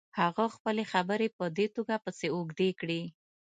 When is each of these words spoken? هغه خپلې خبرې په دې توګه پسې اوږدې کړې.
هغه 0.19 0.45
خپلې 0.55 0.83
خبرې 0.93 1.27
په 1.37 1.45
دې 1.57 1.67
توګه 1.75 1.95
پسې 2.03 2.27
اوږدې 2.35 2.69
کړې. 2.79 3.01